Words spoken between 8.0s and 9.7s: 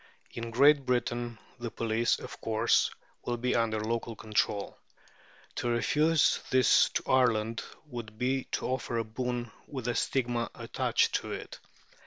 be to offer a boon